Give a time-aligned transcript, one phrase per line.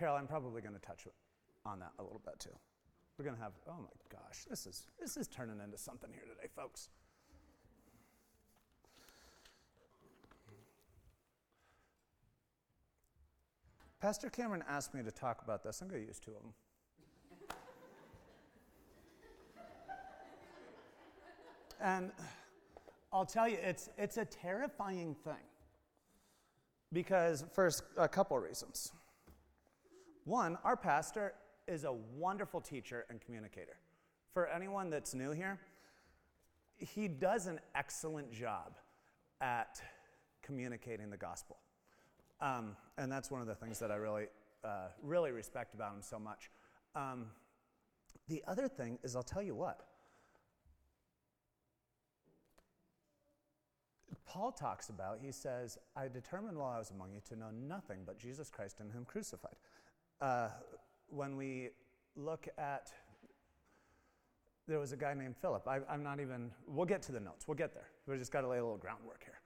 [0.00, 1.06] Carol, I'm probably going to touch
[1.66, 2.56] on that a little bit too.
[3.18, 6.22] We're going to have, oh my gosh, this is, this is turning into something here
[6.22, 6.88] today, folks.
[14.00, 15.82] Pastor Cameron asked me to talk about this.
[15.82, 16.54] I'm going to use two of them.
[21.82, 22.10] and
[23.12, 25.44] I'll tell you, it's, it's a terrifying thing
[26.90, 28.92] because, for a couple reasons.
[30.24, 31.34] One, our pastor
[31.66, 33.76] is a wonderful teacher and communicator.
[34.32, 35.58] For anyone that's new here,
[36.76, 38.76] he does an excellent job
[39.40, 39.80] at
[40.42, 41.58] communicating the gospel.
[42.40, 44.26] Um, and that's one of the things that I really,
[44.64, 46.50] uh, really respect about him so much.
[46.94, 47.26] Um,
[48.28, 49.86] the other thing is, I'll tell you what.
[54.30, 58.02] Paul talks about, he says, I determined while I was among you to know nothing
[58.06, 59.56] but Jesus Christ and Him crucified.
[60.20, 60.48] Uh,
[61.08, 61.70] when we
[62.14, 62.92] look at,
[64.68, 65.66] there was a guy named Philip.
[65.66, 67.88] I, I'm not even, we'll get to the notes, we'll get there.
[68.06, 69.40] We just got to lay a little groundwork here.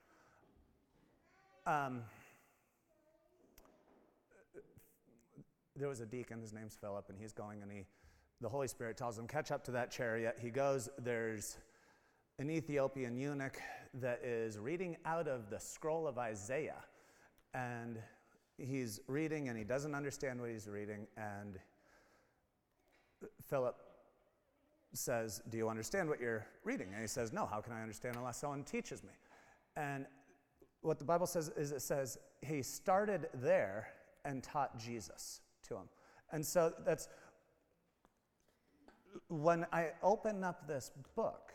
[1.73, 2.03] Um,
[5.77, 7.85] there was a deacon, his name's Philip, and he's going and he,
[8.41, 10.37] the Holy Spirit tells him, catch up to that chariot.
[10.41, 11.57] He goes, there's
[12.39, 13.59] an Ethiopian eunuch
[13.95, 16.83] that is reading out of the scroll of Isaiah.
[17.55, 17.99] And
[18.59, 21.07] he's reading and he doesn't understand what he's reading.
[21.17, 21.59] And
[23.49, 23.77] Philip
[24.93, 26.89] says, Do you understand what you're reading?
[26.93, 29.11] And he says, No, how can I understand unless someone teaches me?
[29.77, 30.07] And
[30.83, 33.89] what the Bible says is it says he started there
[34.25, 35.89] and taught Jesus to him.
[36.33, 37.09] And so that's
[39.29, 41.53] when I open up this book,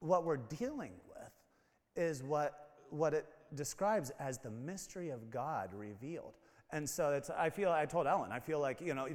[0.00, 1.32] what we're dealing with
[1.96, 6.34] is what, what it describes as the mystery of God revealed.
[6.72, 9.08] And so it's, I feel, I told Ellen, I feel like, you know,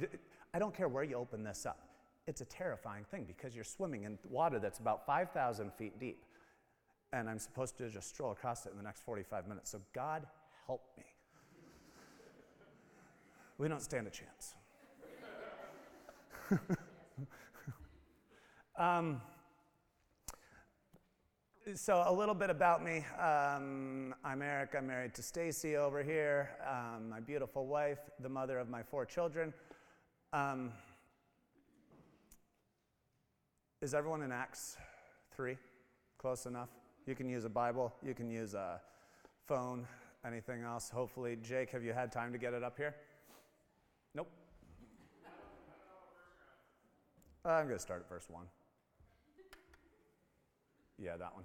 [0.52, 1.88] I don't care where you open this up.
[2.26, 6.24] It's a terrifying thing because you're swimming in water that's about 5,000 feet deep.
[7.12, 9.70] And I'm supposed to just stroll across it in the next 45 minutes.
[9.70, 10.26] So God
[10.66, 11.04] help me
[13.58, 14.54] we don't stand a chance.
[18.78, 19.20] um,
[21.74, 23.04] so a little bit about me.
[23.20, 24.74] Um, I'm Eric.
[24.78, 29.04] I'm married to Stacy over here, um, my beautiful wife, the mother of my four
[29.04, 29.52] children.
[30.32, 30.72] Um,
[33.82, 34.76] is everyone in Acts
[35.34, 35.56] 3?
[36.18, 36.68] Close enough?
[37.04, 38.80] You can use a Bible, you can use a
[39.46, 39.88] phone,
[40.24, 40.88] anything else.
[40.88, 42.94] Hopefully, Jake, have you had time to get it up here?
[44.14, 44.30] Nope.
[47.44, 48.44] Uh, I'm going to start at verse 1.
[50.98, 51.44] Yeah, that one.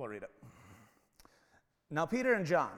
[0.00, 0.30] We'll read it.
[1.90, 2.70] Now, Peter and John,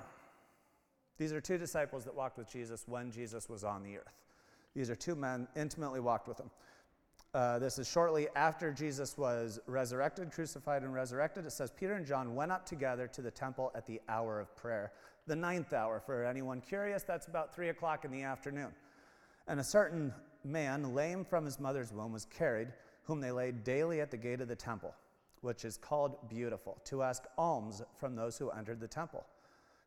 [1.19, 4.19] these are two disciples that walked with Jesus when Jesus was on the earth.
[4.75, 6.51] These are two men intimately walked with him.
[7.33, 11.47] Uh, this is shortly after Jesus was resurrected, crucified, and resurrected.
[11.47, 14.57] It says Peter and John went up together to the temple at the hour of
[14.57, 14.91] prayer,
[15.29, 16.03] the ninth hour.
[16.05, 18.73] For anyone curious, that's about three o'clock in the afternoon.
[19.47, 20.13] And a certain
[20.43, 22.73] man, lame from his mother's womb, was carried,
[23.05, 24.93] whom they laid daily at the gate of the temple,
[25.43, 29.25] which is called Beautiful, to ask alms from those who entered the temple.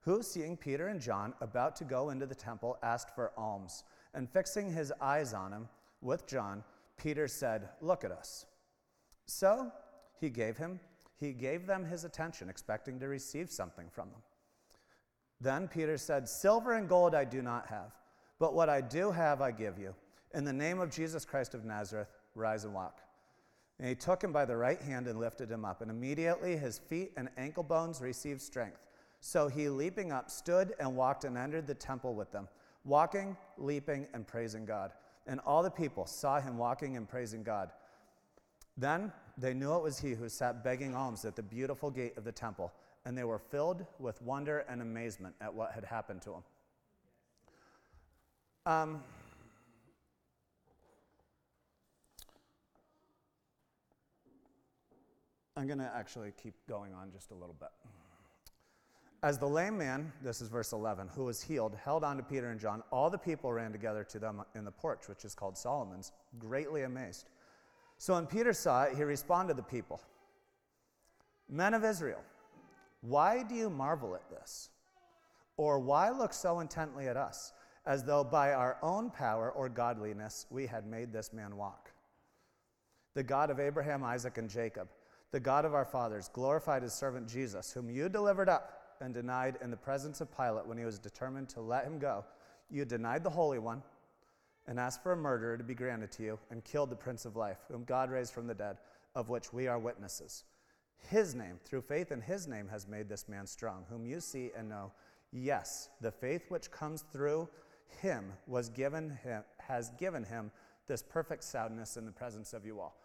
[0.01, 3.83] Who, seeing Peter and John about to go into the temple, asked for alms,
[4.13, 5.67] and fixing his eyes on him
[6.01, 6.63] with John,
[6.97, 8.45] Peter said, Look at us.
[9.25, 9.71] So
[10.19, 10.79] he gave him,
[11.17, 14.21] he gave them his attention, expecting to receive something from them.
[15.41, 17.93] Then Peter said, Silver and gold I do not have,
[18.39, 19.95] but what I do have I give you.
[20.33, 22.99] In the name of Jesus Christ of Nazareth, rise and walk.
[23.79, 26.77] And he took him by the right hand and lifted him up, and immediately his
[26.77, 28.79] feet and ankle bones received strength.
[29.19, 32.47] So he, leaping up, stood and walked and entered the temple with them,
[32.83, 34.91] walking, leaping, and praising God
[35.27, 37.71] and all the people saw him walking and praising God.
[38.77, 42.23] Then they knew it was he who sat begging alms at the beautiful gate of
[42.23, 42.71] the temple,
[43.05, 46.43] and they were filled with wonder and amazement at what had happened to him.
[48.65, 49.03] Um,
[55.57, 57.69] I'm going to actually keep going on just a little bit.
[59.23, 62.49] As the lame man, this is verse 11, who was healed, held on to Peter
[62.49, 65.57] and John, all the people ran together to them in the porch, which is called
[65.57, 67.29] Solomon's, greatly amazed.
[67.97, 70.01] So when Peter saw it, he responded to the people
[71.49, 72.21] Men of Israel,
[73.01, 74.69] why do you marvel at this?
[75.57, 77.53] Or why look so intently at us,
[77.85, 81.91] as though by our own power or godliness we had made this man walk?
[83.13, 84.89] The God of Abraham, Isaac, and Jacob,
[85.35, 89.57] the God of our fathers, glorified his servant Jesus, whom you delivered up and denied
[89.61, 92.23] in the presence of Pilate when he was determined to let him go.
[92.71, 93.83] You denied the Holy One
[94.65, 97.35] and asked for a murderer to be granted to you and killed the Prince of
[97.35, 98.77] Life, whom God raised from the dead,
[99.13, 100.45] of which we are witnesses.
[101.09, 104.51] His name, through faith in his name, has made this man strong, whom you see
[104.57, 104.93] and know.
[105.33, 107.49] Yes, the faith which comes through
[108.01, 110.49] him was given him, has given him
[110.87, 112.95] this perfect soundness in the presence of you all.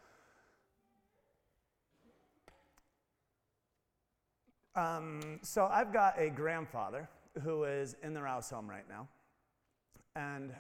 [4.76, 7.08] Um, so I've got a grandfather
[7.42, 9.08] who is in the Rouse home right now,
[10.14, 10.52] and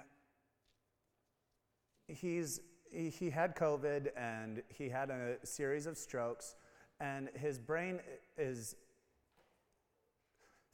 [2.08, 2.60] he's
[2.90, 6.56] he, had COVID and he had a series of strokes,
[6.98, 8.00] and his brain
[8.36, 8.76] is.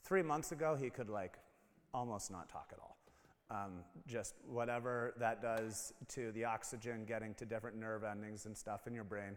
[0.03, 1.37] Three months ago, he could like
[1.93, 2.97] almost not talk at all.
[3.51, 8.87] Um, just whatever that does to the oxygen getting to different nerve endings and stuff
[8.87, 9.37] in your brain,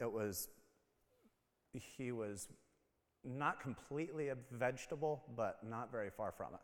[0.00, 0.48] it was.
[1.74, 2.48] He was
[3.28, 6.60] not completely a vegetable, but not very far from it.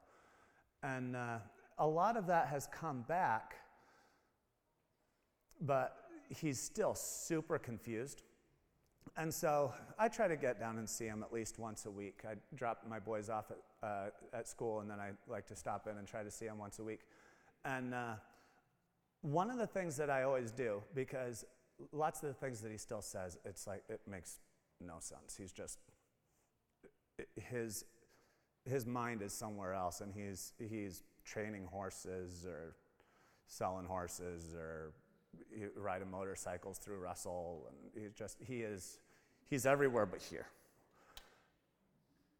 [0.82, 1.38] And uh,
[1.78, 3.56] a lot of that has come back,
[5.60, 5.96] but
[6.28, 8.22] he's still super confused.
[9.16, 12.22] And so I try to get down and see him at least once a week.
[12.28, 15.86] I drop my boys off at, uh, at school, and then I like to stop
[15.86, 17.00] in and try to see him once a week.
[17.64, 18.14] And uh,
[19.20, 21.44] one of the things that I always do, because
[21.92, 24.38] lots of the things that he still says, it's like it makes
[24.80, 25.36] no sense.
[25.36, 25.78] He's just
[27.36, 27.84] his,
[28.64, 32.76] his mind is somewhere else and he's, he's training horses or
[33.46, 34.92] selling horses or
[35.76, 37.68] riding motorcycles through Russell.
[37.68, 38.98] And he just, he is,
[39.48, 40.46] he's everywhere but here.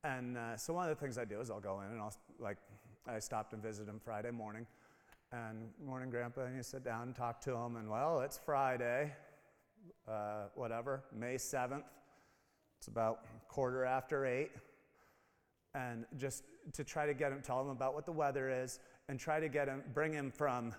[0.02, 2.14] And uh, so one of the things I do is I'll go in and I'll,
[2.38, 2.58] like,
[3.06, 4.66] I stopped and visited him Friday morning.
[5.32, 7.76] And morning, Grandpa, and you sit down and talk to him.
[7.76, 9.12] And well, it's Friday,
[10.06, 11.82] uh, whatever, May 7th.
[12.78, 14.52] It's about quarter after eight.
[15.74, 18.78] And just to try to get him, tell him about what the weather is,
[19.08, 20.74] and try to get him, bring him from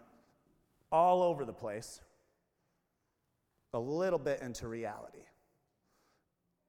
[0.91, 2.01] all over the place
[3.73, 5.19] a little bit into reality.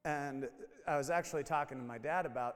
[0.03, 0.49] And
[0.87, 2.55] I was actually talking to my dad about,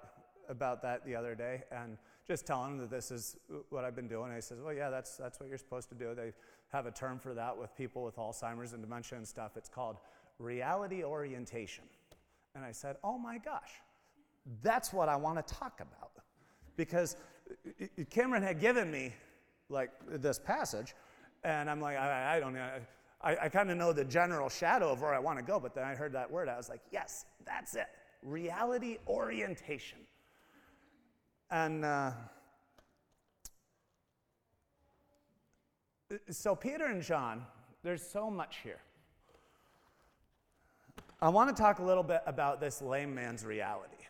[0.50, 1.98] about that the other day and
[2.28, 3.38] just telling him that this is
[3.70, 4.28] what I've been doing.
[4.28, 6.14] And he says, Well, yeah, that's, that's what you're supposed to do.
[6.16, 6.34] They
[6.72, 9.58] have a term for that with people with Alzheimer's and dementia and stuff.
[9.58, 9.98] It's called
[10.40, 11.84] reality orientation.
[12.56, 13.72] And I said, Oh my gosh,
[14.64, 16.12] that's what I want to talk about.
[16.76, 17.16] Because
[17.50, 19.14] uh, uh, Cameron had given me
[19.70, 20.94] like this passage,
[21.44, 22.70] and I'm like, I, I don't know.
[23.24, 25.76] I, I kind of know the general shadow of where I want to go, but
[25.76, 26.50] then I heard that word.
[26.50, 27.88] I was like, yes, that's it.
[28.24, 30.00] Reality orientation.
[31.50, 32.12] And uh, uh
[36.30, 37.46] so, Peter and John,
[37.84, 38.80] there's so much here.
[41.22, 44.01] I want to talk a little bit about this lame man's reality.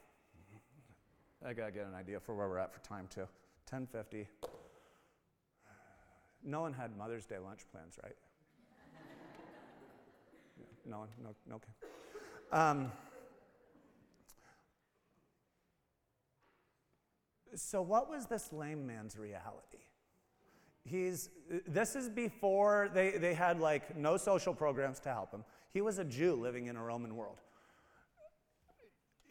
[1.45, 3.27] I gotta get an idea for where we're at for time too.
[3.71, 4.27] 10:50.
[6.43, 8.15] No one had Mother's Day lunch plans, right?
[10.85, 11.09] no one.
[11.21, 11.35] No.
[11.47, 11.71] no okay.
[12.51, 12.91] Um,
[17.55, 19.77] so, what was this lame man's reality?
[20.83, 21.29] He's,
[21.67, 25.43] this is before they, they had like no social programs to help him.
[25.71, 27.37] He was a Jew living in a Roman world.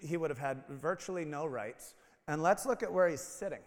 [0.01, 1.95] He would have had virtually no rights.
[2.29, 3.61] And let's look at where he's sitting.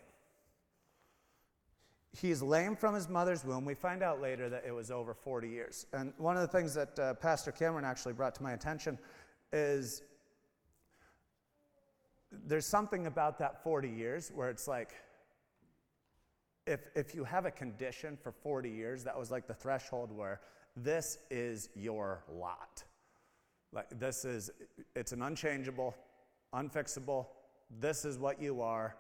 [2.16, 3.66] He's lame from his mother's womb.
[3.66, 5.88] We find out later that it was over 40 years.
[5.94, 9.00] And one of the things that uh, Pastor Cameron actually brought to my attention
[9.52, 10.04] is
[12.46, 14.94] there's something about that 40 years where it's like,
[16.66, 20.42] if, if you have a condition for 40 years, that was like the threshold where
[20.76, 22.84] this is your lot.
[23.74, 24.52] Like this is,
[24.96, 25.96] it's an unchangeable,
[26.54, 27.28] unfixable,
[27.80, 28.96] this is what you are,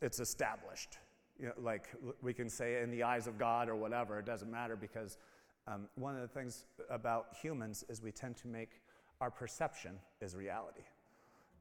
[0.00, 0.98] it's established.
[1.38, 1.88] You know, like
[2.22, 5.18] we can say in the eyes of God or whatever, it doesn't matter because
[5.66, 8.80] um, one of the things about humans is we tend to make
[9.20, 10.82] our perception is reality.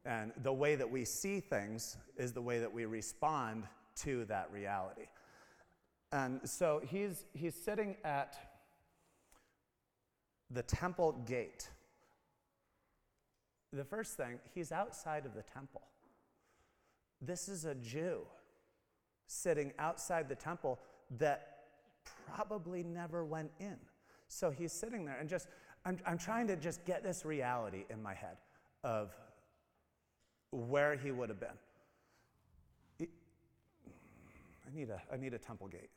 [0.05, 3.63] And the way that we see things is the way that we respond
[4.03, 5.07] to that reality.
[6.11, 8.37] And so he's, he's sitting at
[10.51, 11.69] the temple gate
[13.75, 15.81] the first thing, he's outside of the temple.
[17.21, 18.21] This is a Jew
[19.27, 20.79] sitting outside the temple
[21.17, 21.57] that
[22.33, 23.77] probably never went in.
[24.27, 25.47] So he's sitting there and just,
[25.85, 28.37] I'm, I'm trying to just get this reality in my head
[28.83, 29.15] of
[30.51, 31.49] where he would have been.
[33.01, 35.89] I need a, I need a temple gate.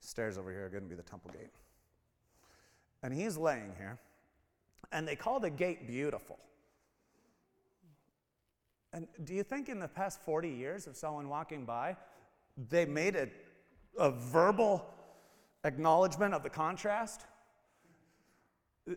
[0.00, 1.50] Stairs over here are going to be the temple gate.
[3.02, 3.98] And he's laying here
[4.92, 6.38] And they call the gate beautiful.
[8.92, 11.96] And do you think in the past 40 years of someone walking by,
[12.68, 13.28] they made a,
[13.98, 14.84] a verbal
[15.64, 17.22] acknowledgement of the contrast?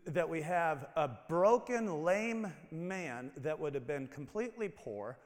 [0.07, 5.17] That we have a broken, lame man that would have been completely poor,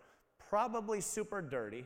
[0.50, 1.86] probably super dirty,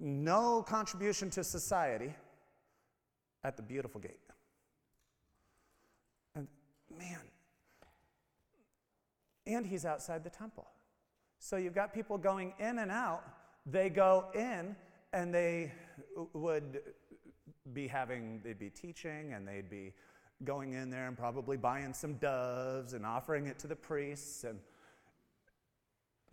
[0.00, 2.14] no contribution to society
[3.44, 4.18] at the beautiful gate.
[6.98, 7.20] Man,
[9.46, 10.66] and he's outside the temple.
[11.38, 13.22] So you've got people going in and out.
[13.64, 14.74] They go in
[15.12, 15.72] and they
[16.32, 16.80] would
[17.72, 19.94] be having, they'd be teaching and they'd be
[20.44, 24.58] going in there and probably buying some doves and offering it to the priests and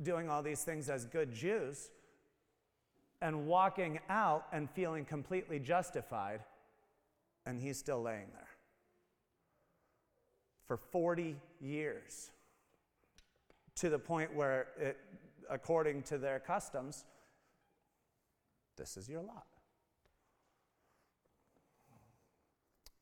[0.02, 1.90] doing all these things as good Jews
[3.22, 6.42] and walking out and feeling completely justified,
[7.46, 8.55] and he's still laying there
[10.68, 12.32] for 40 years
[13.76, 14.98] to the point where, it,
[15.50, 17.06] according to their customs,
[18.78, 19.46] this is your lot.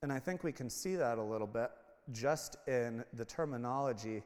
[0.01, 1.71] And I think we can see that a little bit
[2.11, 4.21] just in the terminology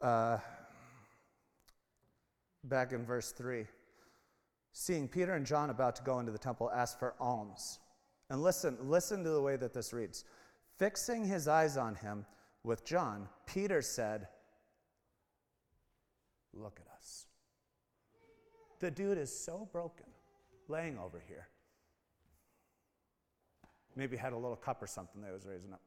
[0.00, 0.38] uh,
[2.64, 3.64] back in verse 3.
[4.72, 7.78] Seeing Peter and John about to go into the temple, asked for alms.
[8.30, 10.24] And listen, listen to the way that this reads.
[10.82, 12.26] Fixing his eyes on him
[12.64, 14.26] with John, Peter said,
[16.52, 17.26] Look at us.
[18.80, 20.06] The dude is so broken,
[20.66, 21.46] laying over here.
[23.94, 25.82] Maybe had a little cup or something that was raising up.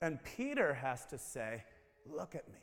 [0.00, 1.62] And Peter has to say,
[2.06, 2.60] Look at me.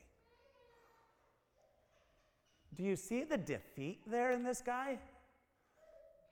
[2.75, 4.97] Do you see the defeat there in this guy?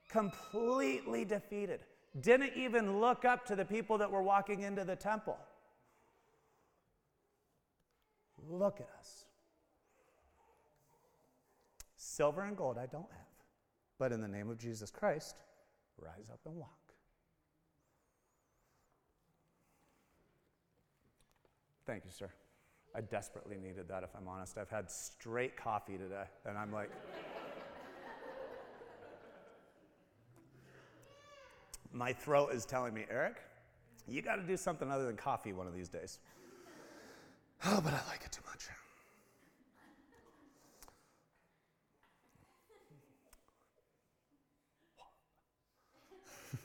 [0.09, 1.81] Completely defeated.
[2.21, 5.37] Didn't even look up to the people that were walking into the temple.
[8.49, 9.25] Look at us.
[11.95, 13.45] Silver and gold I don't have,
[13.99, 15.35] but in the name of Jesus Christ,
[15.99, 16.69] rise up and walk.
[21.85, 22.29] Thank you, sir.
[22.95, 24.57] I desperately needed that, if I'm honest.
[24.57, 26.89] I've had straight coffee today, and I'm like,
[31.97, 33.37] my throat is telling me, Eric,
[34.07, 36.19] you got to do something other than coffee one of these days.
[37.65, 38.67] Oh, but I like it too much.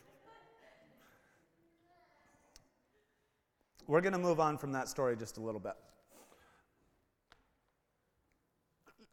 [3.87, 5.73] We're going to move on from that story just a little bit.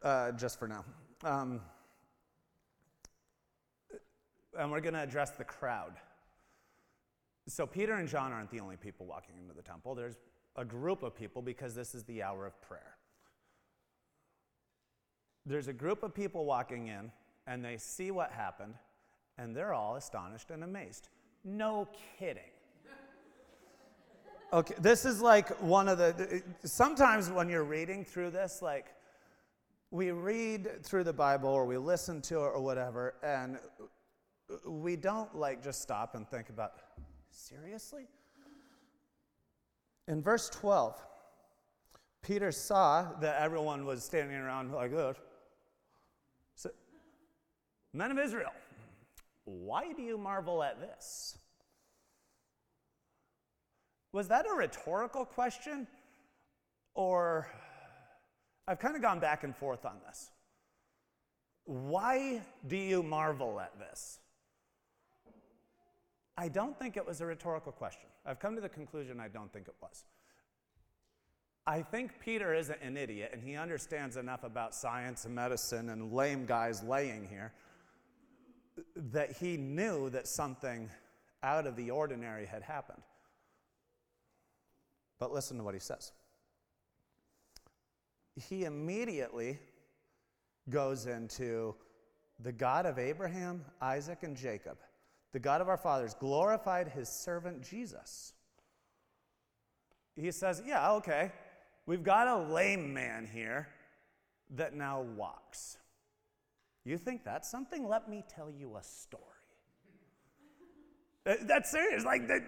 [0.03, 0.85] Uh, just for now.
[1.23, 1.61] Um,
[4.57, 5.93] and we're going to address the crowd.
[7.51, 9.93] So, Peter and John aren't the only people walking into the temple.
[9.93, 10.15] There's
[10.55, 12.95] a group of people because this is the hour of prayer.
[15.45, 17.11] There's a group of people walking in,
[17.47, 18.75] and they see what happened,
[19.37, 21.09] and they're all astonished and amazed.
[21.43, 22.43] No kidding.
[24.53, 26.41] Okay, this is like one of the.
[26.63, 28.95] Sometimes when you're reading through this, like
[29.91, 33.59] we read through the Bible or we listen to it or whatever, and
[34.65, 36.73] we don't like just stop and think about,
[37.31, 38.07] seriously?
[40.07, 40.99] In verse 12,
[42.21, 45.17] Peter saw that everyone was standing around like this.
[46.55, 46.69] So,
[47.93, 48.51] Men of Israel,
[49.45, 51.37] why do you marvel at this?
[54.13, 55.87] Was that a rhetorical question?
[56.93, 57.47] Or
[58.67, 60.31] I've kind of gone back and forth on this.
[61.63, 64.19] Why do you marvel at this?
[66.41, 68.09] I don't think it was a rhetorical question.
[68.25, 70.05] I've come to the conclusion I don't think it was.
[71.67, 76.11] I think Peter isn't an idiot and he understands enough about science and medicine and
[76.11, 77.53] lame guys laying here
[78.95, 80.89] that he knew that something
[81.43, 83.03] out of the ordinary had happened.
[85.19, 86.11] But listen to what he says.
[88.35, 89.59] He immediately
[90.71, 91.75] goes into
[92.39, 94.79] the God of Abraham, Isaac, and Jacob,
[95.31, 98.33] the God of our fathers, glorified his servant Jesus.
[100.15, 101.31] He says, Yeah, okay,
[101.85, 103.67] we've got a lame man here
[104.55, 105.77] that now walks.
[106.83, 107.87] You think that's something?
[107.87, 109.23] Let me tell you a story.
[111.23, 112.03] That's serious.
[112.03, 112.41] Like, that,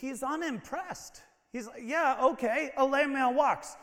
[0.00, 1.22] he's unimpressed.
[1.52, 3.76] He's like, yeah, okay, a lame man walks.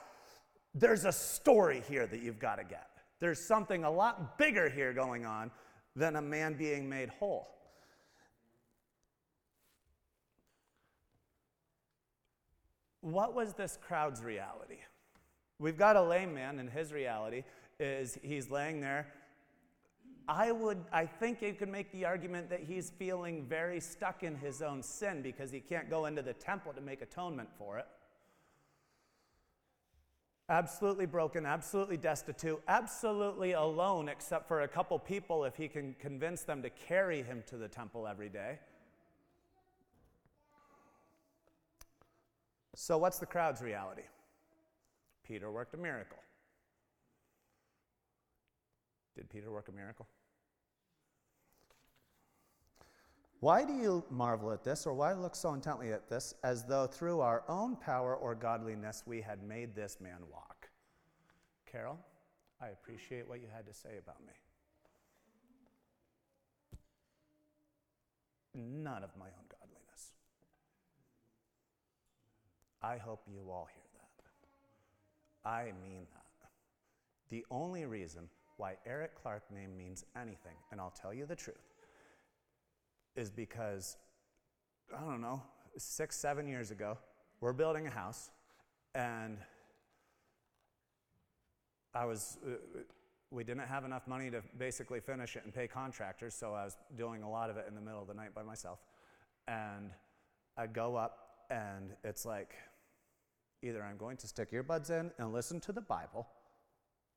[0.74, 2.88] There's a story here that you've got to get.
[3.20, 5.52] There's something a lot bigger here going on
[5.96, 7.56] than a man being made whole.
[13.06, 14.80] what was this crowd's reality?
[15.60, 17.44] We've got a lame man, and his reality
[17.80, 19.14] is he's laying there.
[20.28, 24.36] I would, I think you could make the argument that he's feeling very stuck in
[24.36, 27.86] his own sin because he can't go into the temple to make atonement for it.
[30.48, 36.44] Absolutely broken, absolutely destitute, absolutely alone, except for a couple people if he can convince
[36.44, 38.60] them to carry him to the temple every day.
[42.76, 44.04] So, what's the crowd's reality?
[45.24, 46.20] Peter worked a miracle.
[49.16, 50.06] Did Peter work a miracle?
[53.42, 56.88] Why do you marvel at this, or why look so intently at this, as though
[56.88, 60.70] through our own power or godliness we had made this man walk?
[61.72, 62.00] Carol,
[62.62, 64.34] I appreciate what you had to say about me.
[68.56, 70.14] None of my own godliness.
[72.82, 75.50] I hope you all hear that.
[75.50, 76.50] I mean that.
[77.30, 81.75] The only reason why Eric Clark name means anything, and I'll tell you the truth,
[83.16, 83.98] is because,
[84.96, 85.42] I don't know,
[85.78, 86.98] six, seven years ago,
[87.42, 88.32] we're building a house,
[88.94, 89.38] and
[91.94, 92.52] I was, uh,
[93.32, 96.78] we didn't have enough money to basically finish it and pay contractors, so I was
[96.98, 98.80] doing a lot of it in the middle of the night by myself.
[99.48, 99.92] And
[100.58, 102.56] I'd go up, and it's like
[103.62, 106.28] either I'm going to stick earbuds in and listen to the Bible,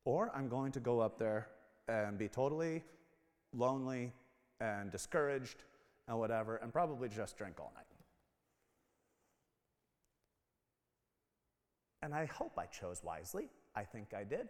[0.04, 1.48] or I'm going to go up there
[1.88, 2.84] and be totally
[3.52, 4.12] lonely
[4.60, 5.64] and discouraged
[6.08, 7.84] and whatever, and probably just drink all night.
[12.02, 13.50] And I hope I chose wisely.
[13.76, 14.48] I think I did,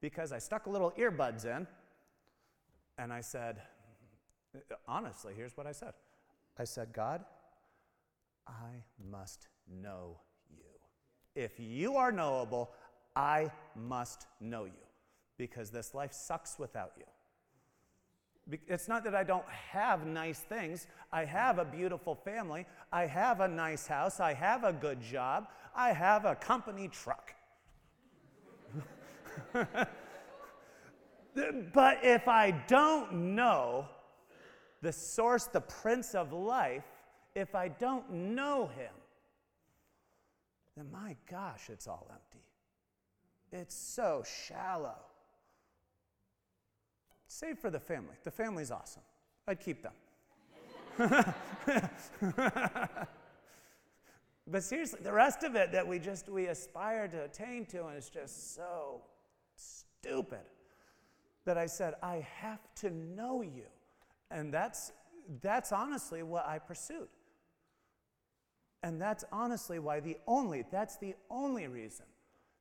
[0.00, 1.66] because I stuck a little earbuds in
[2.98, 3.62] and I said,
[4.86, 5.94] honestly, here's what I said
[6.58, 7.24] I said, God,
[8.46, 10.18] I must know
[10.50, 10.64] you.
[11.34, 12.72] If you are knowable,
[13.14, 14.72] I must know you
[15.36, 17.04] because this life sucks without you.
[18.66, 20.86] It's not that I don't have nice things.
[21.12, 22.66] I have a beautiful family.
[22.92, 24.20] I have a nice house.
[24.20, 25.48] I have a good job.
[25.74, 27.34] I have a company truck.
[31.72, 33.86] but if I don't know
[34.80, 36.84] the source, the Prince of Life,
[37.34, 38.92] if I don't know him,
[40.76, 42.44] then my gosh, it's all empty.
[43.52, 45.07] It's so shallow.
[47.28, 48.14] Save for the family.
[48.24, 49.02] The family's awesome.
[49.46, 49.92] I'd keep them.
[54.48, 57.96] but seriously, the rest of it that we just we aspire to attain to, and
[57.96, 59.02] it's just so
[59.54, 60.40] stupid
[61.44, 63.66] that I said, I have to know you.
[64.30, 64.92] And that's
[65.42, 67.08] that's honestly what I pursued.
[68.82, 72.06] And that's honestly why the only, that's the only reason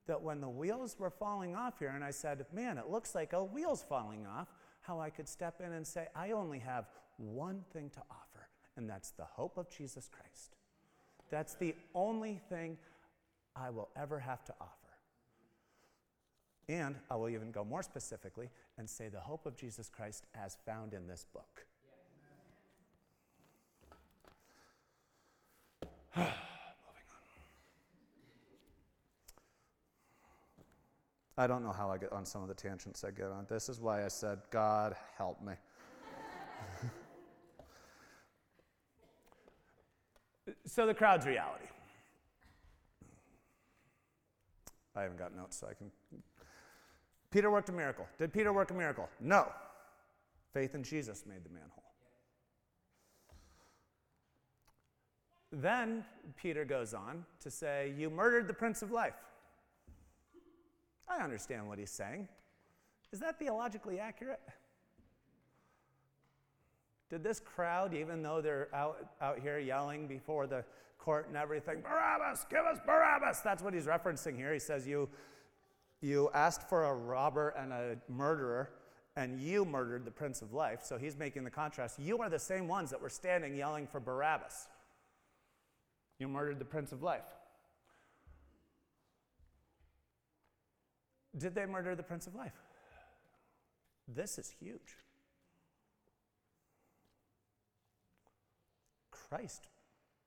[0.08, 3.34] that when the wheels were falling off here, and I said, man, it looks like
[3.34, 4.48] a wheel's falling off,
[4.88, 6.86] how I could step in and say, I only have
[7.18, 8.48] one thing to offer,
[8.78, 10.56] and that's the hope of Jesus Christ.
[11.30, 12.78] That's the only thing
[13.56, 14.72] I will ever have to offer.
[16.70, 20.58] And I will even go more specifically and say the hope of Jesus Christ as
[20.66, 21.66] found in this book.
[31.38, 33.46] I don't know how I get on some of the tangents I get on.
[33.48, 35.54] This is why I said, God, help me.
[40.66, 41.66] so the crowd's reality.
[44.96, 45.92] I haven't got notes, so I can.
[47.30, 48.08] Peter worked a miracle.
[48.18, 49.08] Did Peter work a miracle?
[49.20, 49.52] No.
[50.54, 51.84] Faith in Jesus made the man whole.
[55.52, 56.04] Then
[56.36, 59.14] Peter goes on to say, You murdered the Prince of Life.
[61.08, 62.28] I understand what he's saying.
[63.12, 64.42] Is that theologically accurate?
[67.10, 70.66] Did this crowd, even though they're out, out here yelling before the
[70.98, 73.40] court and everything, Barabbas, give us Barabbas?
[73.40, 74.52] That's what he's referencing here.
[74.52, 75.08] He says, You,
[76.02, 78.72] you asked for a robber and a murderer,
[79.16, 80.82] and you murdered the Prince of Life.
[80.84, 81.98] So he's making the contrast.
[81.98, 84.68] You are the same ones that were standing yelling for Barabbas.
[86.20, 87.24] You murdered the Prince of Life.
[91.38, 92.56] Did they murder the Prince of Life?
[94.08, 94.96] This is huge.
[99.12, 99.68] Christ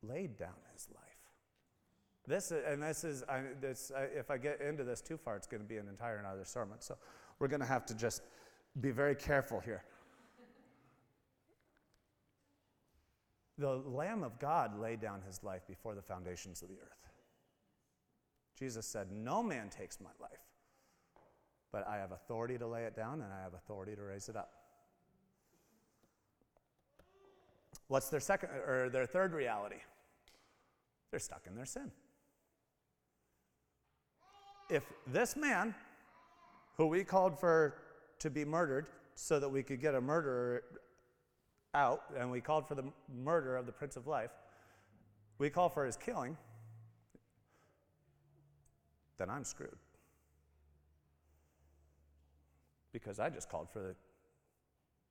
[0.02, 1.04] laid down his life.
[2.26, 5.46] This and this is I, this, I, if I get into this too far, it's
[5.46, 6.76] going to be an entire another sermon.
[6.80, 6.96] So
[7.38, 8.22] we're going to have to just
[8.80, 9.82] be very careful here.
[13.58, 17.10] The Lamb of God laid down his life before the foundations of the earth.
[18.58, 20.40] Jesus said, No man takes my life,
[21.72, 24.36] but I have authority to lay it down and I have authority to raise it
[24.36, 24.50] up.
[27.88, 29.80] What's their second or their third reality?
[31.10, 31.90] They're stuck in their sin.
[34.68, 35.74] If this man,
[36.76, 37.74] who we called for
[38.20, 40.62] to be murdered so that we could get a murderer
[41.74, 44.30] out, and we called for the murder of the Prince of Life,
[45.38, 46.36] we call for his killing,
[49.18, 49.76] then I'm screwed.
[52.92, 53.94] Because I just called for the,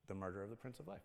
[0.07, 1.01] the murder of the Prince of Life.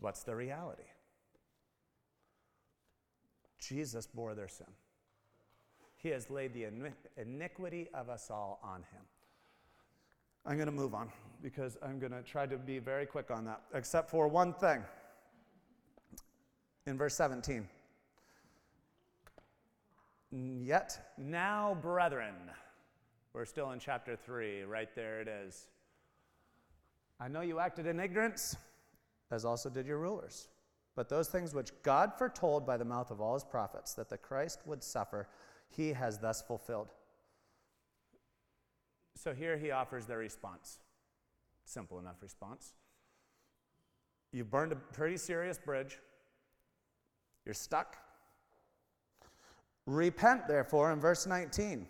[0.00, 0.82] What's the reality?
[3.60, 4.66] Jesus bore their sin.
[5.96, 6.66] He has laid the
[7.16, 9.02] iniquity of us all on him.
[10.44, 11.08] I'm going to move on
[11.40, 14.82] because I'm going to try to be very quick on that, except for one thing.
[16.86, 17.68] In verse 17.
[20.32, 22.34] Yet now, brethren,
[23.34, 25.68] we're still in chapter 3, right there it is.
[27.20, 28.56] I know you acted in ignorance
[29.30, 30.48] as also did your rulers.
[30.94, 34.18] But those things which God foretold by the mouth of all his prophets that the
[34.18, 35.26] Christ would suffer,
[35.70, 36.92] he has thus fulfilled.
[39.16, 40.80] So here he offers their response.
[41.64, 42.74] Simple enough response.
[44.32, 45.98] You've burned a pretty serious bridge.
[47.46, 47.96] You're stuck.
[49.86, 51.86] Repent, therefore, in verse 19.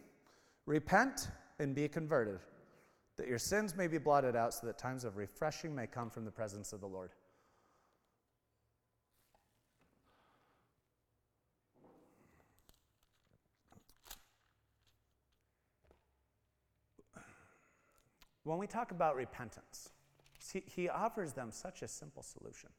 [0.66, 1.28] Repent
[1.58, 2.38] and be converted,
[3.16, 6.24] that your sins may be blotted out, so that times of refreshing may come from
[6.24, 7.10] the presence of the Lord.
[18.44, 19.90] When we talk about repentance,
[20.40, 22.70] see, he offers them such a simple solution.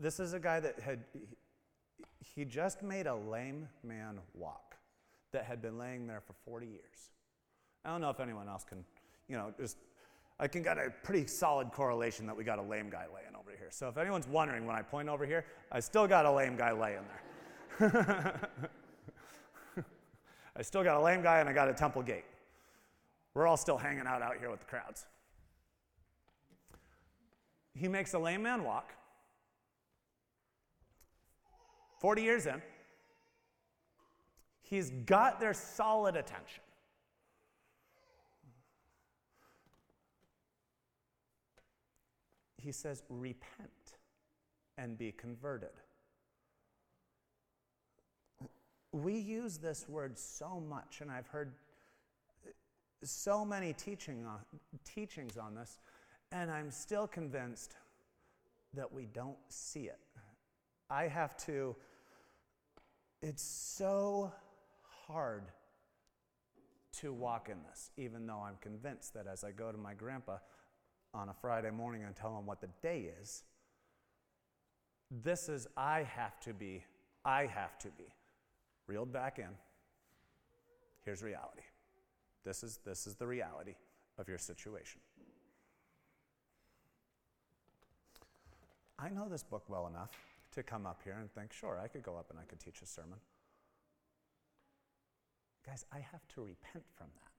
[0.00, 1.04] This is a guy that had,
[2.22, 4.76] he just made a lame man walk
[5.32, 7.10] that had been laying there for 40 years.
[7.84, 8.84] I don't know if anyone else can,
[9.28, 9.76] you know, just,
[10.38, 13.50] I can get a pretty solid correlation that we got a lame guy laying over
[13.50, 13.68] here.
[13.70, 16.72] So if anyone's wondering when I point over here, I still got a lame guy
[16.72, 17.02] laying
[17.80, 18.50] there.
[20.54, 22.24] I still got a lame guy and I got a temple gate.
[23.34, 25.06] We're all still hanging out out here with the crowds.
[27.74, 28.92] He makes a lame man walk.
[32.02, 32.60] 40 years in,
[34.60, 36.64] he's got their solid attention.
[42.56, 43.70] He says, Repent
[44.76, 45.70] and be converted.
[48.90, 51.52] We use this word so much, and I've heard
[53.04, 54.40] so many teaching on,
[54.84, 55.78] teachings on this,
[56.32, 57.76] and I'm still convinced
[58.74, 60.00] that we don't see it.
[60.90, 61.76] I have to,
[63.22, 64.32] it's so
[65.06, 65.44] hard
[67.00, 70.38] to walk in this, even though I'm convinced that as I go to my grandpa
[71.14, 73.44] on a Friday morning and tell him what the day is,
[75.10, 76.84] this is, I have to be,
[77.24, 78.12] I have to be
[78.86, 79.48] reeled back in.
[81.04, 81.62] Here's reality.
[82.44, 83.74] This is, this is the reality
[84.18, 85.00] of your situation.
[88.98, 90.10] I know this book well enough
[90.52, 92.82] to come up here and think, sure, I could go up and I could teach
[92.82, 93.18] a sermon.
[95.66, 97.32] Guys, I have to repent from that.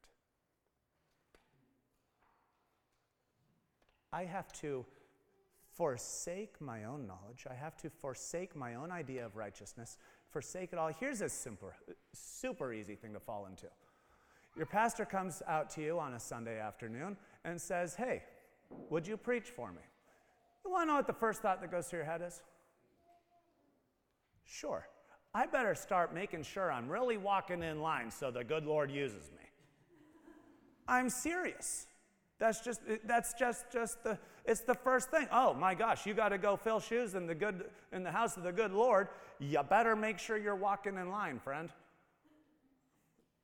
[4.14, 4.86] I have to
[5.76, 7.46] forsake my own knowledge.
[7.50, 9.98] I have to forsake my own idea of righteousness,
[10.30, 10.92] forsake it all.
[11.00, 11.76] Here's a super,
[12.14, 13.68] super easy thing to fall into.
[14.56, 18.22] Your pastor comes out to you on a Sunday afternoon and says, Hey,
[18.90, 19.82] would you preach for me?
[20.64, 22.42] You want to know what the first thought that goes through your head is?
[24.46, 24.88] Sure.
[25.34, 29.32] I better start making sure I'm really walking in line so the good Lord uses
[29.32, 29.46] me.
[30.88, 31.88] I'm serious.
[32.40, 35.28] That's just that's just just the it's the first thing.
[35.32, 38.38] Oh my gosh, you got to go fill shoes in the good in the house
[38.38, 39.08] of the good Lord.
[39.40, 41.70] You better make sure you're walking in line, friend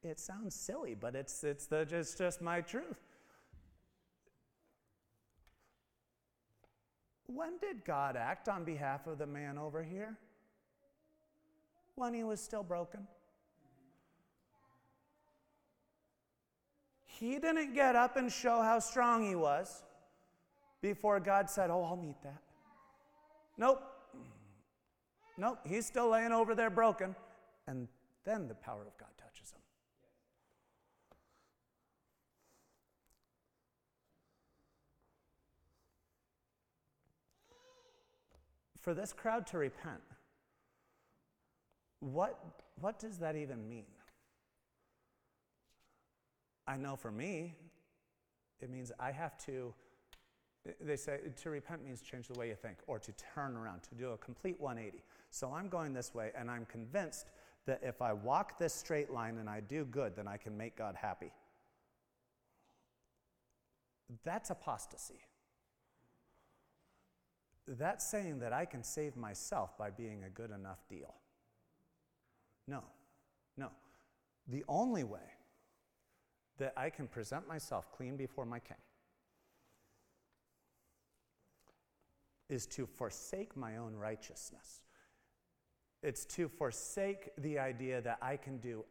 [0.03, 2.97] it sounds silly, but it's, it's, the, it's just my truth.
[7.25, 10.17] When did God act on behalf of the man over here?
[11.99, 13.05] When he was still broken.
[17.05, 19.83] He didn't get up and show how strong he was
[20.81, 22.41] before God said, Oh, I'll meet that.
[23.57, 23.83] Nope.
[25.38, 25.59] Nope.
[25.67, 27.17] He's still laying over there broken.
[27.67, 27.89] And
[28.23, 29.59] then the power of God touches him.
[38.79, 39.99] for this crowd to repent,
[41.99, 42.39] what,
[42.79, 43.85] what does that even mean?
[46.67, 47.55] I know for me,
[48.62, 49.73] it means I have to,
[50.81, 53.95] they say to repent means change the way you think or to turn around, to
[53.95, 55.03] do a complete 180.
[55.31, 57.27] So I'm going this way, and I'm convinced
[57.65, 60.75] that if I walk this straight line and I do good, then I can make
[60.75, 61.31] God happy.
[64.23, 65.21] That's apostasy.
[67.67, 71.13] That's saying that I can save myself by being a good enough deal.
[72.69, 72.84] No,
[73.58, 73.69] no.
[74.47, 75.19] The only way
[76.60, 78.77] that I can present myself clean before my king
[82.47, 84.84] is to forsake my own righteousness.
[86.03, 88.86] It's to forsake the idea that I can do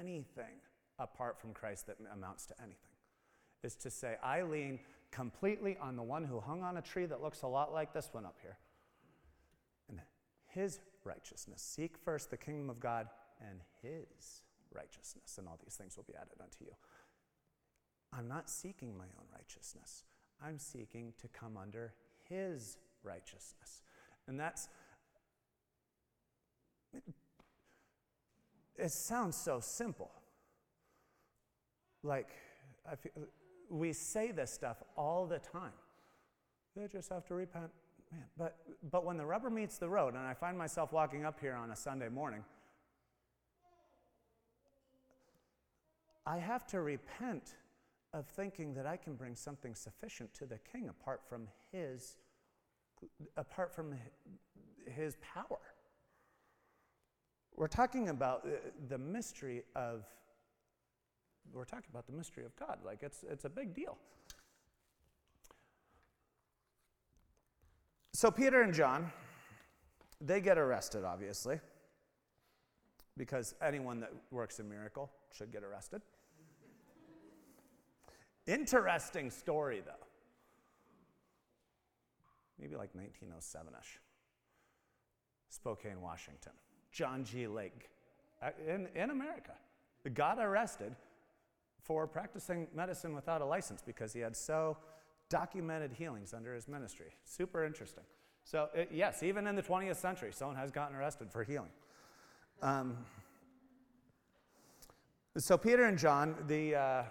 [0.00, 0.60] anything
[0.98, 2.76] apart from Christ that amounts to anything.
[3.62, 7.22] Is to say, I lean completely on the one who hung on a tree that
[7.22, 8.58] looks a lot like this one up here.
[9.88, 10.00] And
[10.46, 11.62] his righteousness.
[11.62, 13.08] Seek first the kingdom of God
[13.48, 16.72] and his righteousness, and all these things will be added unto you.
[18.12, 20.04] I'm not seeking my own righteousness.
[20.44, 21.92] I'm seeking to come under
[22.28, 23.82] his righteousness.
[24.26, 24.68] And that's
[26.92, 27.02] it,
[28.76, 30.10] it sounds so simple.
[32.02, 32.30] Like
[32.96, 33.12] feel,
[33.68, 35.72] we say this stuff all the time.
[36.76, 37.70] You just have to repent.
[38.12, 38.56] Man, but,
[38.90, 41.70] but when the rubber meets the road, and I find myself walking up here on
[41.70, 42.42] a Sunday morning,
[46.30, 47.56] I have to repent
[48.12, 52.18] of thinking that I can bring something sufficient to the king apart from his
[53.36, 53.94] apart from
[54.86, 55.58] his power.
[57.56, 58.50] We're talking about uh,
[58.88, 60.04] the mystery of
[61.52, 62.78] we're talking about the mystery of God.
[62.84, 63.98] Like it's it's a big deal.
[68.12, 69.10] So Peter and John,
[70.20, 71.58] they get arrested, obviously,
[73.16, 76.02] because anyone that works a miracle should get arrested.
[78.46, 80.06] Interesting story, though.
[82.58, 84.00] Maybe like 1907 ish.
[85.48, 86.52] Spokane, Washington.
[86.92, 87.46] John G.
[87.46, 87.90] Lake
[88.66, 89.52] in, in America
[90.14, 90.94] got arrested
[91.82, 94.76] for practicing medicine without a license because he had so
[95.28, 97.14] documented healings under his ministry.
[97.24, 98.04] Super interesting.
[98.44, 101.70] So, it, yes, even in the 20th century, someone has gotten arrested for healing.
[102.62, 102.96] Um,
[105.36, 107.02] so, Peter and John, the, uh,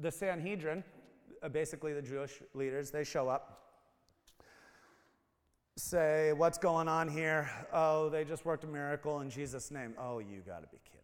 [0.00, 0.84] the Sanhedrin,
[1.42, 3.58] uh, basically the Jewish leaders, they show up
[5.78, 7.48] say, What's going on here?
[7.72, 9.94] Oh, they just worked a miracle in Jesus' name.
[9.98, 11.00] Oh, you got to be kidding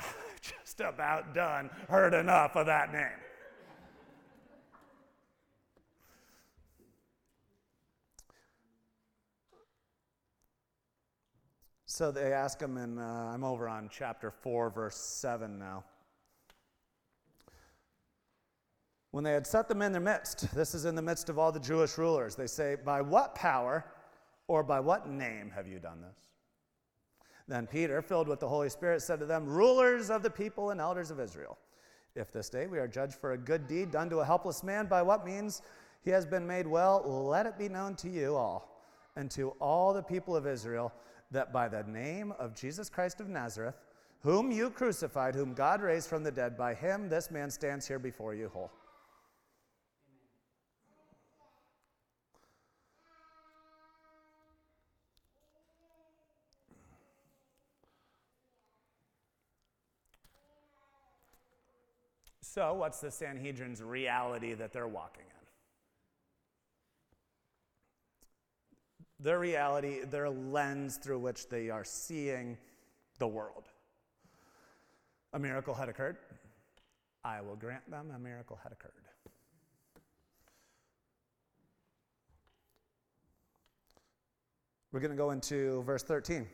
[0.00, 0.06] me.
[0.40, 3.20] just about done, heard enough of that name.
[11.86, 15.84] So they ask him, and uh, I'm over on chapter 4, verse 7 now.
[19.14, 21.52] When they had set them in their midst, this is in the midst of all
[21.52, 23.84] the Jewish rulers, they say, By what power
[24.48, 26.18] or by what name have you done this?
[27.46, 30.80] Then Peter, filled with the Holy Spirit, said to them, Rulers of the people and
[30.80, 31.56] elders of Israel,
[32.16, 34.86] if this day we are judged for a good deed done to a helpless man,
[34.86, 35.62] by what means
[36.02, 38.82] he has been made well, let it be known to you all
[39.14, 40.92] and to all the people of Israel
[41.30, 43.76] that by the name of Jesus Christ of Nazareth,
[44.22, 48.00] whom you crucified, whom God raised from the dead, by him this man stands here
[48.00, 48.72] before you whole.
[62.54, 65.46] So, what's the Sanhedrin's reality that they're walking in?
[69.18, 72.56] Their reality, their lens through which they are seeing
[73.18, 73.64] the world.
[75.32, 76.16] A miracle had occurred.
[77.24, 78.92] I will grant them a miracle had occurred.
[84.92, 86.46] We're going to go into verse 13.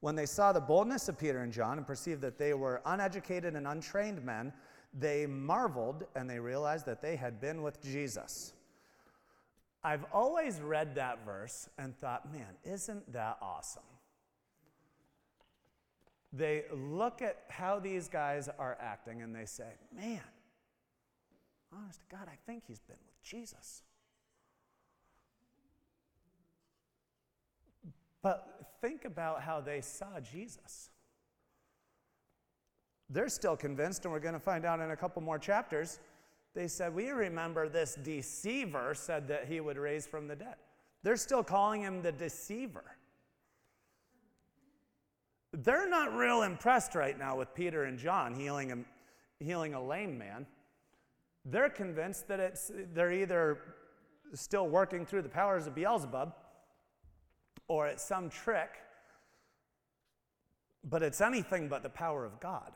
[0.00, 3.56] When they saw the boldness of Peter and John and perceived that they were uneducated
[3.56, 4.54] and untrained men,
[4.92, 8.52] they marveled and they realized that they had been with Jesus.
[9.84, 13.82] I've always read that verse and thought, man, isn't that awesome?
[16.32, 20.20] They look at how these guys are acting and they say, man,
[21.72, 23.82] honest to God, I think he's been with Jesus.
[28.20, 30.90] But think about how they saw Jesus.
[33.10, 35.98] They're still convinced, and we're going to find out in a couple more chapters,
[36.54, 40.56] They said, We remember this deceiver said that he would raise from the dead.
[41.02, 42.84] They're still calling him the deceiver.
[45.52, 48.84] They're not real impressed right now with Peter and John healing, him,
[49.40, 50.46] healing a lame man.
[51.44, 53.58] They're convinced that it's, they're either
[54.34, 56.34] still working through the powers of Beelzebub
[57.68, 58.70] or it's some trick,
[60.84, 62.72] but it's anything but the power of God.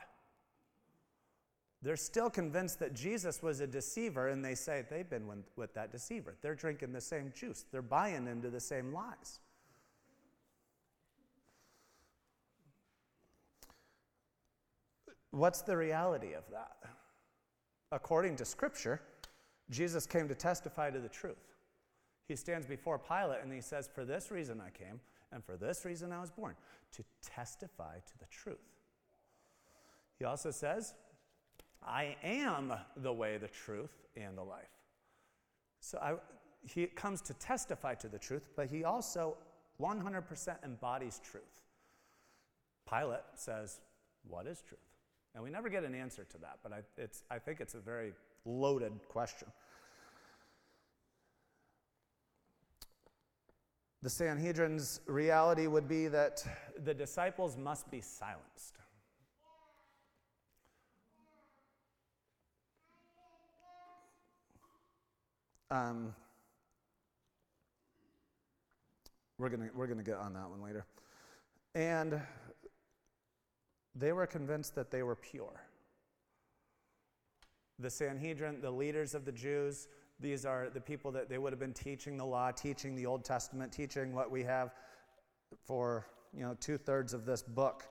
[1.83, 5.91] They're still convinced that Jesus was a deceiver, and they say they've been with that
[5.91, 6.37] deceiver.
[6.41, 9.41] They're drinking the same juice, they're buying into the same lies.
[15.33, 16.77] What's the reality of that?
[17.91, 19.01] According to Scripture,
[19.71, 21.55] Jesus came to testify to the truth.
[22.29, 25.01] He stands before Pilate and he says, For this reason I came,
[25.33, 26.55] and for this reason I was born,
[26.93, 28.59] to testify to the truth.
[30.19, 30.95] He also says,
[31.87, 34.69] I am the way, the truth, and the life.
[35.81, 36.15] So I,
[36.67, 39.37] he comes to testify to the truth, but he also
[39.81, 41.43] 100% embodies truth.
[42.89, 43.81] Pilate says,
[44.29, 44.81] What is truth?
[45.35, 47.81] And we never get an answer to that, but I, it's, I think it's a
[47.81, 48.13] very
[48.45, 49.49] loaded question.
[54.03, 56.45] The Sanhedrin's reality would be that
[56.85, 58.79] the disciples must be silenced.
[65.73, 66.15] Um,
[69.39, 70.85] we're going we're gonna get on that one later.
[71.75, 72.21] And
[73.95, 75.63] they were convinced that they were pure.
[77.79, 79.89] The Sanhedrin, the leaders of the Jews,
[80.21, 83.25] these are the people that they would have been teaching the law, teaching the Old
[83.25, 84.75] Testament, teaching what we have
[85.65, 86.07] for
[86.37, 87.89] you know two thirds of this book.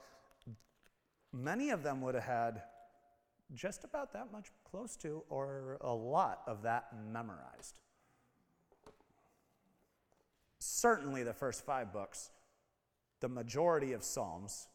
[1.34, 2.62] Many of them would have had
[3.54, 7.76] just about that much close to or a lot of that memorized.
[10.60, 12.30] Certainly, the first five books,
[13.20, 14.68] the majority of Psalms,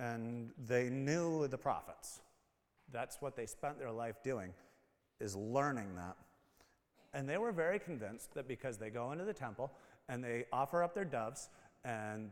[0.00, 2.20] and they knew the prophets.
[2.92, 4.52] That's what they spent their life doing,
[5.20, 6.16] is learning that.
[7.12, 9.72] And they were very convinced that because they go into the temple
[10.08, 11.48] and they offer up their doves
[11.84, 12.30] and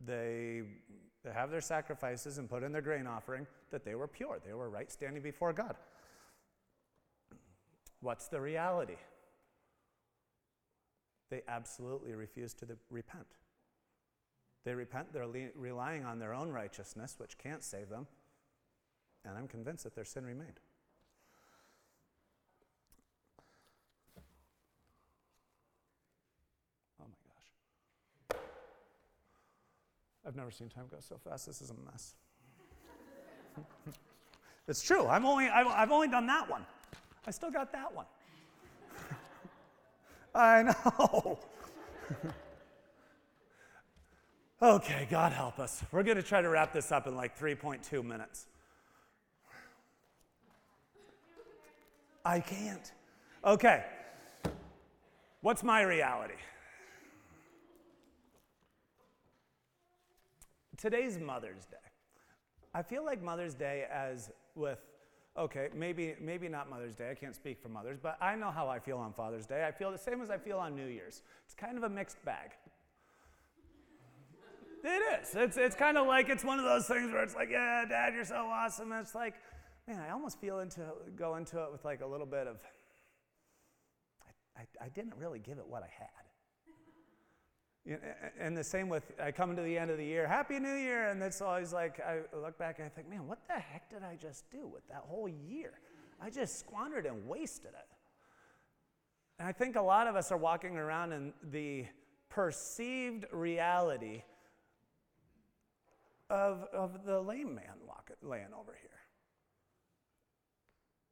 [0.00, 0.62] they
[1.30, 4.40] have their sacrifices and put in their grain offering, that they were pure.
[4.44, 5.76] They were right standing before God.
[8.00, 8.96] What's the reality?
[11.30, 13.26] They absolutely refuse to the, repent.
[14.64, 18.06] They repent, they're le- relying on their own righteousness, which can't save them,
[19.24, 20.60] and I'm convinced that their sin remained.
[27.00, 28.40] Oh my gosh.
[30.26, 31.46] I've never seen time go so fast.
[31.46, 32.14] This is a mess.
[34.68, 35.06] it's true.
[35.06, 36.64] I'm only, I've only done that one.
[37.26, 38.06] I still got that one.
[40.34, 41.38] I know.
[44.62, 45.82] Okay, God help us.
[45.90, 48.46] We're going to try to wrap this up in like 3.2 minutes.
[52.24, 52.92] I can't.
[53.44, 53.84] Okay.
[55.40, 56.34] What's my reality?
[60.82, 61.76] Today's Mother's Day.
[62.74, 64.80] I feel like Mother's Day as with
[65.38, 67.08] okay, maybe maybe not Mother's Day.
[67.08, 69.64] I can't speak for mothers, but I know how I feel on Father's Day.
[69.64, 71.22] I feel the same as I feel on New Year's.
[71.44, 72.50] It's kind of a mixed bag.
[74.82, 75.36] It is.
[75.36, 78.12] It's, it's kind of like it's one of those things where it's like, yeah, dad,
[78.12, 78.90] you're so awesome.
[78.90, 79.34] And it's like,
[79.86, 82.56] man, I almost feel into go into it with like a little bit of,
[84.56, 86.31] I, I, I didn't really give it what I had.
[88.38, 91.08] And the same with, I come to the end of the year, Happy New Year,
[91.08, 94.04] and it's always like, I look back and I think, man, what the heck did
[94.04, 95.80] I just do with that whole year?
[96.20, 97.96] I just squandered and wasted it.
[99.40, 101.86] And I think a lot of us are walking around in the
[102.28, 104.22] perceived reality
[106.30, 107.74] of, of the lame man
[108.22, 108.90] laying over here.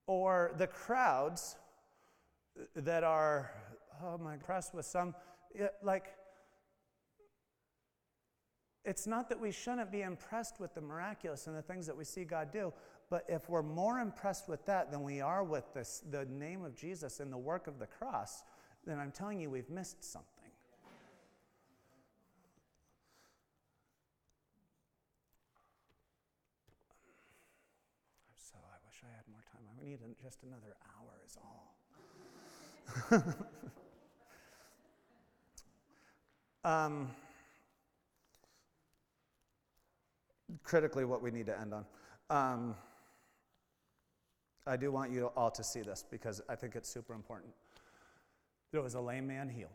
[0.07, 1.57] Or the crowds
[2.77, 3.51] that are,
[4.03, 5.15] oh, I'm impressed with some,
[5.83, 6.15] like,
[8.91, 12.03] it's not that we shouldn't be impressed with the miraculous and the things that we
[12.03, 12.73] see God do,
[13.09, 16.75] but if we're more impressed with that than we are with this, the name of
[16.75, 18.43] Jesus and the work of the cross,
[18.85, 20.29] then I'm telling you, we've missed something.
[28.37, 29.63] So I wish I had more time.
[29.81, 31.39] We need just another hour, is
[36.65, 36.75] all.
[36.87, 37.11] um,
[40.63, 41.85] critically, what we need to end on.
[42.31, 42.77] Um,
[44.67, 47.53] I do want you all to see this because I think it's super important.
[48.73, 49.71] There was a lame man healed.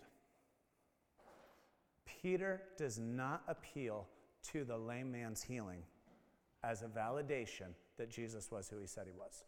[2.22, 4.08] Peter does not appeal
[4.52, 5.84] to the lame man's healing
[6.64, 9.44] as a validation that Jesus was who he said he was.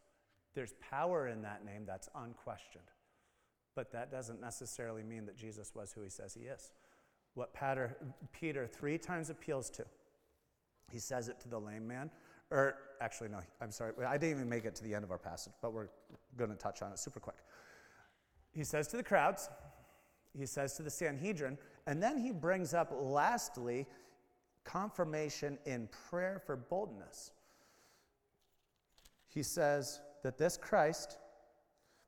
[0.53, 2.83] There's power in that name that's unquestioned.
[3.75, 6.71] But that doesn't necessarily mean that Jesus was who he says he is.
[7.35, 7.95] What Peter,
[8.31, 9.85] Peter three times appeals to,
[10.91, 12.09] he says it to the lame man,
[12.51, 15.17] or actually, no, I'm sorry, I didn't even make it to the end of our
[15.17, 15.89] passage, but we're
[16.37, 17.37] going to touch on it super quick.
[18.51, 19.49] He says to the crowds,
[20.37, 23.85] he says to the Sanhedrin, and then he brings up, lastly,
[24.63, 27.31] confirmation in prayer for boldness.
[29.27, 31.17] He says that this Christ,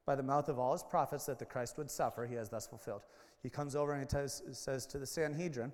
[0.05, 2.65] by the mouth of all his prophets, that the Christ would suffer, he has thus
[2.67, 3.01] fulfilled.
[3.41, 5.71] He comes over and he tells, says to the Sanhedrin,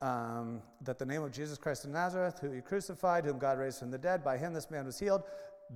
[0.00, 3.78] um, that the name of Jesus Christ of Nazareth, who he crucified, whom God raised
[3.78, 5.22] from the dead, by him this man was healed.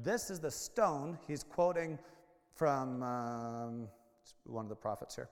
[0.03, 1.19] This is the stone.
[1.27, 1.99] He's quoting
[2.55, 3.89] from um,
[4.45, 5.29] one of the prophets here.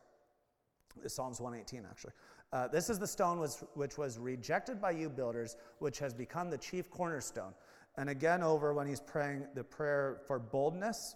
[1.06, 2.12] Psalms 118, actually.
[2.52, 6.50] Uh, this is the stone which, which was rejected by you builders, which has become
[6.50, 7.54] the chief cornerstone.
[7.96, 11.14] And again, over when he's praying the prayer for boldness,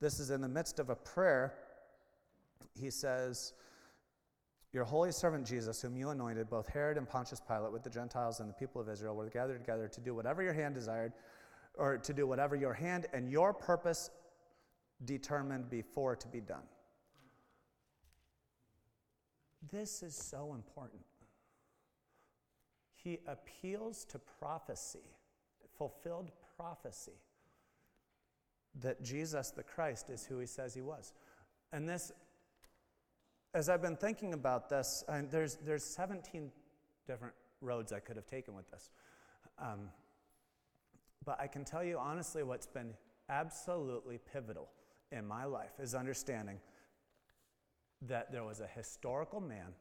[0.00, 1.54] this is in the midst of a prayer.
[2.80, 3.52] He says,
[4.72, 8.40] your holy servant Jesus, whom you anointed, both Herod and Pontius Pilate, with the Gentiles
[8.40, 11.12] and the people of Israel, were gathered together to do whatever your hand desired,
[11.74, 14.10] or to do whatever your hand and your purpose
[15.04, 16.64] determined before to be done.
[19.70, 21.02] This is so important.
[22.94, 25.04] He appeals to prophecy,
[25.76, 27.20] fulfilled prophecy,
[28.80, 31.12] that Jesus the Christ is who he says he was.
[31.72, 32.12] And this
[33.54, 36.50] as I've been thinking about this, there's, there's 17
[37.06, 38.90] different roads I could have taken with this.
[39.58, 39.90] Um,
[41.24, 42.94] but I can tell you honestly, what's been
[43.28, 44.70] absolutely pivotal
[45.10, 46.58] in my life is understanding
[48.00, 49.74] that there was a historical man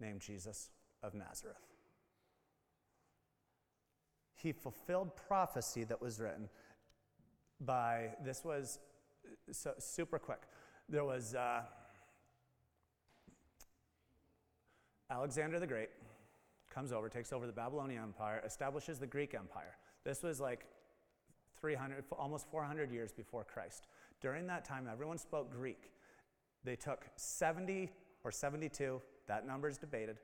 [0.00, 0.70] named Jesus
[1.02, 1.56] of Nazareth.
[4.34, 6.48] He fulfilled prophecy that was written
[7.60, 8.78] by, this was
[9.50, 10.42] so, super quick.
[10.90, 11.34] There was.
[11.34, 11.62] Uh,
[15.10, 15.90] Alexander the Great
[16.72, 19.76] comes over, takes over the Babylonian Empire, establishes the Greek Empire.
[20.04, 20.66] This was like
[21.60, 23.86] 300, almost 400 years before Christ.
[24.20, 25.92] During that time, everyone spoke Greek.
[26.64, 27.90] They took 70
[28.24, 30.18] or 72, that number is debated,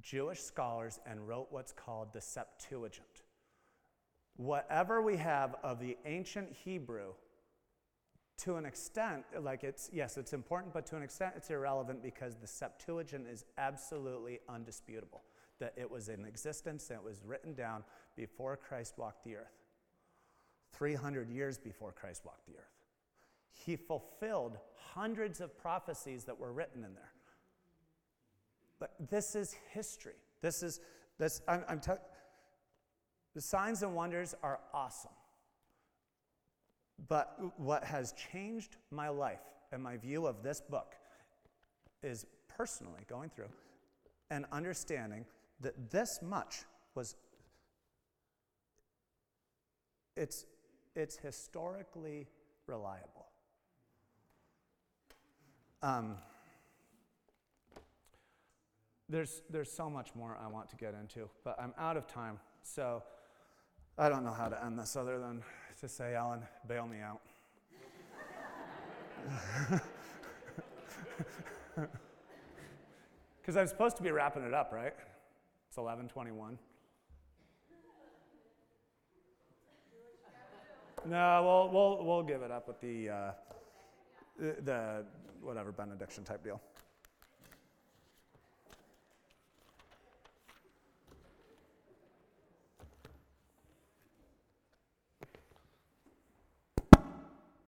[0.00, 3.22] Jewish scholars and wrote what's called the Septuagint.
[4.36, 7.12] Whatever we have of the ancient Hebrew
[8.38, 12.36] to an extent, like it's, yes, it's important, but to an extent it's irrelevant because
[12.36, 15.22] the Septuagint is absolutely undisputable
[15.58, 17.82] that it was in existence and it was written down
[18.16, 19.64] before Christ walked the earth.
[20.72, 22.78] 300 years before Christ walked the earth.
[23.52, 24.58] He fulfilled
[24.94, 27.12] hundreds of prophecies that were written in there.
[28.78, 30.14] But this is history.
[30.40, 30.80] This is,
[31.18, 31.80] this, I'm, I'm
[33.34, 35.10] the signs and wonders are awesome.
[37.06, 39.40] But what has changed my life
[39.70, 40.96] and my view of this book
[42.02, 43.48] is personally going through
[44.30, 45.24] and understanding
[45.60, 47.14] that this much was
[50.16, 50.44] it's
[50.96, 52.26] it's historically
[52.66, 53.26] reliable.
[55.82, 56.16] Um,
[59.08, 62.40] there's, there's so much more I want to get into, but I'm out of time.
[62.62, 63.02] So
[63.96, 65.42] I don't know how to end this other than
[65.80, 67.20] to say, Alan, bail me out.
[73.48, 74.92] Because I'm supposed to be wrapping it up, right?
[75.68, 76.58] It's 1121.
[81.06, 83.30] No, we'll, we'll, we'll give it up with the, uh,
[84.38, 85.04] the, the
[85.40, 86.60] whatever benediction type deal.